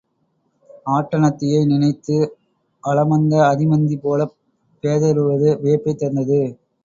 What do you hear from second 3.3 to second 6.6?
ஆதிமந்தி போலப் பேதுறுவது வியப்பைத் தந்தது.